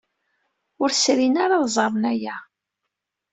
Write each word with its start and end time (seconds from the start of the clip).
Ur 0.81 0.89
srin 0.93 1.35
ara 1.43 1.55
ad 1.61 1.69
ẓren 1.75 2.03
aya. 2.11 2.35